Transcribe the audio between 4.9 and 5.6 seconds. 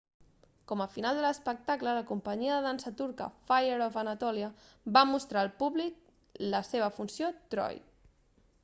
va mostrar al